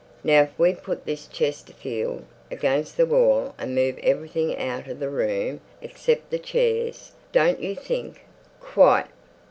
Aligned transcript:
"Now, 0.23 0.41
if 0.41 0.57
we 0.57 0.73
put 0.73 1.05
this 1.05 1.27
chesterfield 1.27 2.25
against 2.49 2.97
the 2.97 3.05
wall 3.05 3.53
and 3.59 3.75
move 3.75 3.99
everything 4.01 4.57
out 4.57 4.87
of 4.87 4.97
the 4.99 5.11
room 5.11 5.61
except 5.79 6.31
the 6.31 6.39
chairs, 6.39 7.11
don't 7.31 7.61
you 7.61 7.75
think?" 7.75 8.21
"Quite." 8.59 9.09